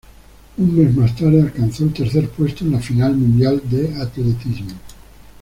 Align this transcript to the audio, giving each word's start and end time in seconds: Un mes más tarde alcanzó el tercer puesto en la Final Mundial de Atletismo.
Un 0.57 0.65
mes 0.75 0.91
más 0.95 1.15
tarde 1.15 1.43
alcanzó 1.43 1.83
el 1.83 1.93
tercer 1.93 2.27
puesto 2.29 2.63
en 2.65 2.71
la 2.71 2.79
Final 2.79 3.15
Mundial 3.15 3.61
de 3.69 3.93
Atletismo. 4.01 4.71